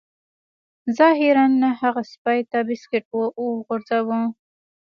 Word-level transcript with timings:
ظاهراً 0.97 1.45
نه 1.61 1.69
هغه 1.81 2.01
سپي 2.11 2.39
ته 2.51 2.59
بسکټ 2.67 3.03
وغورځاوه 3.45 4.19